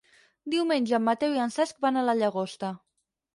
[0.53, 2.73] Diumenge en Mateu i en Cesc van a la Llagosta.